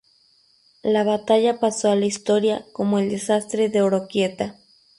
La 0.81 1.03
batalla 1.03 1.59
pasó 1.59 1.91
a 1.91 1.95
la 1.95 2.07
historia 2.07 2.65
como 2.73 2.97
el 2.97 3.11
desastre 3.11 3.69
de 3.69 3.83
Oroquieta. 3.83 4.57